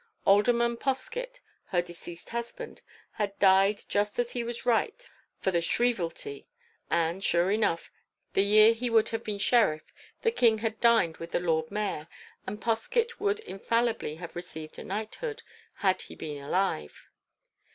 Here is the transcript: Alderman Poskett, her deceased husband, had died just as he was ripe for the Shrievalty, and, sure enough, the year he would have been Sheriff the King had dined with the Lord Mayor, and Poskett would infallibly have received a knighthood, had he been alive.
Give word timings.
Alderman 0.25 0.77
Poskett, 0.77 1.41
her 1.65 1.79
deceased 1.79 2.29
husband, 2.29 2.81
had 3.11 3.37
died 3.37 3.83
just 3.87 4.17
as 4.17 4.31
he 4.31 4.43
was 4.43 4.65
ripe 4.65 5.03
for 5.37 5.51
the 5.51 5.61
Shrievalty, 5.61 6.47
and, 6.89 7.23
sure 7.23 7.51
enough, 7.51 7.91
the 8.33 8.41
year 8.41 8.73
he 8.73 8.89
would 8.89 9.09
have 9.09 9.23
been 9.23 9.37
Sheriff 9.37 9.93
the 10.23 10.31
King 10.31 10.57
had 10.57 10.81
dined 10.81 11.17
with 11.17 11.29
the 11.29 11.39
Lord 11.39 11.69
Mayor, 11.69 12.07
and 12.47 12.59
Poskett 12.59 13.19
would 13.19 13.41
infallibly 13.41 14.15
have 14.15 14.35
received 14.35 14.79
a 14.79 14.83
knighthood, 14.83 15.43
had 15.85 16.01
he 16.01 16.15
been 16.15 16.43
alive. 16.43 17.07